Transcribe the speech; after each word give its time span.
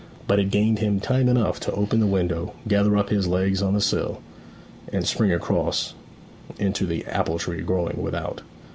But 0.25 0.39
it 0.39 0.49
gained 0.49 0.79
him 0.79 0.99
time 0.99 1.29
enough 1.29 1.59
to 1.59 1.71
open 1.73 1.99
the 1.99 2.07
window, 2.07 2.53
gather 2.67 2.97
up 2.97 3.09
his 3.09 3.27
legs 3.27 3.61
upon 3.61 3.75
the 3.75 3.81
sill, 3.81 4.19
and 4.91 5.05
spring 5.07 5.31
across 5.31 5.93
into 6.57 6.87
the 6.87 7.05
apple 7.05 7.37
tree 7.37 7.61
growing 7.61 8.01
without. 8.01 8.41